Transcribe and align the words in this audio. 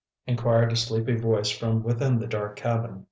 inquired 0.25 0.71
a 0.71 0.75
sleepy 0.75 1.15
voice 1.15 1.51
from 1.51 1.83
within 1.83 2.17
the 2.17 2.25
dark 2.25 2.55
cabin. 2.55 2.99